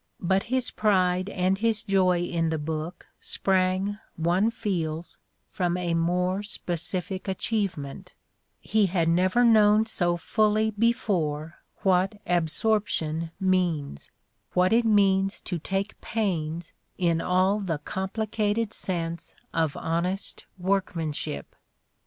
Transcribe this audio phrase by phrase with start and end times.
[0.23, 5.19] But his pride and his joy in the book sprang, one feels,
[5.51, 8.15] from a more specific achievement:
[8.61, 14.09] he had never known so fully before what absorption means,
[14.53, 21.55] what it means to take pains in all the complicated sense of honest workman ship.